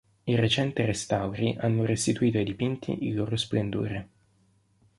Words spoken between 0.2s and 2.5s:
I recente restauri hanno restituito ai